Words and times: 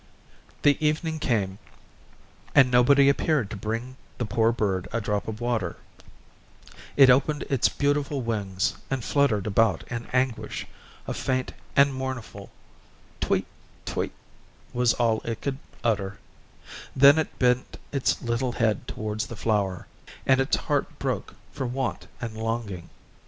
The 0.63 0.83
evening 0.83 1.19
came, 1.19 1.59
and 2.55 2.71
nobody 2.71 3.07
appeared 3.07 3.51
to 3.51 3.55
bring 3.55 3.97
the 4.17 4.25
poor 4.25 4.51
bird 4.51 4.87
a 4.91 4.99
drop 4.99 5.27
of 5.27 5.39
water; 5.39 5.75
it 6.97 7.11
opened 7.11 7.43
its 7.51 7.69
beautiful 7.69 8.21
wings, 8.21 8.73
and 8.89 9.03
fluttered 9.03 9.45
about 9.45 9.83
in 9.91 10.05
its 10.05 10.13
anguish; 10.15 10.65
a 11.05 11.13
faint 11.13 11.51
and 11.75 11.93
mournful 11.93 12.49
"Tweet, 13.19 13.45
tweet," 13.85 14.13
was 14.73 14.93
all 14.95 15.21
it 15.23 15.39
could 15.41 15.59
utter, 15.83 16.17
then 16.95 17.19
it 17.19 17.37
bent 17.37 17.77
its 17.91 18.23
little 18.23 18.53
head 18.53 18.87
towards 18.87 19.27
the 19.27 19.35
flower, 19.35 19.85
and 20.25 20.41
its 20.41 20.55
heart 20.55 20.97
broke 20.97 21.35
for 21.51 21.67
want 21.67 22.07
and 22.19 22.35
longing. 22.35 22.89